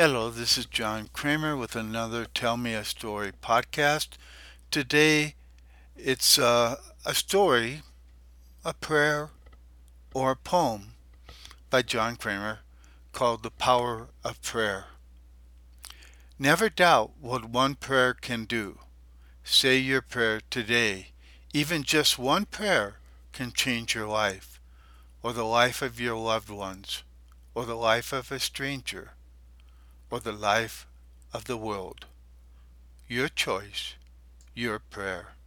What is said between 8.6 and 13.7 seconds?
a prayer, or a poem by John Kramer called The